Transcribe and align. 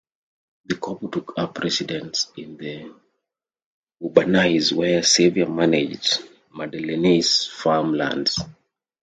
The 0.65 0.77
couple 0.77 1.11
took 1.11 1.35
up 1.37 1.59
residence 1.59 2.31
in 2.35 2.57
the 2.57 2.91
Bourbonnais 4.01 4.71
where 4.73 5.03
Xavier 5.03 5.45
managed 5.47 6.23
Madeleine's 6.51 7.45
farm 7.45 7.93
lands. 7.93 8.39